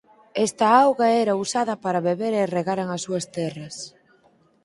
Esta 0.45 0.67
auga 0.83 1.07
era 1.23 1.33
usada 1.45 1.73
para 1.83 2.03
beber 2.09 2.33
e 2.41 2.51
regaren 2.57 2.87
as 2.95 3.01
súas 3.05 3.25
terras. 3.37 3.75